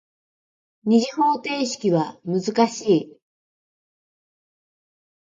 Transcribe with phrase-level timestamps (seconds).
[0.83, 3.17] 二次方程式は難しい。